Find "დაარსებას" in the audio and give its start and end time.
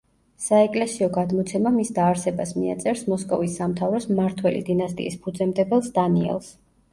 1.97-2.53